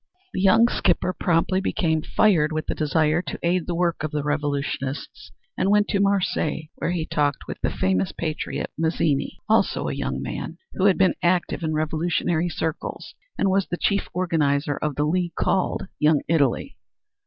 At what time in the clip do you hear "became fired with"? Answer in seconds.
1.61-2.65